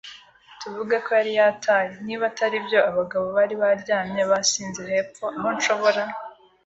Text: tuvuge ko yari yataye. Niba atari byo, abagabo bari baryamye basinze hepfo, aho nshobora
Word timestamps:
tuvuge 0.61 0.95
ko 1.05 1.09
yari 1.17 1.31
yataye. 1.39 1.91
Niba 2.05 2.23
atari 2.31 2.57
byo, 2.65 2.79
abagabo 2.89 3.25
bari 3.37 3.55
baryamye 3.61 4.21
basinze 4.31 4.81
hepfo, 4.91 5.25
aho 5.37 5.47
nshobora 5.57 6.01